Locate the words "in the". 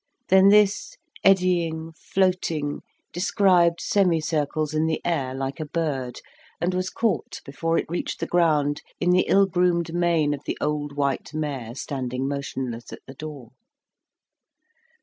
4.73-4.99, 8.99-9.27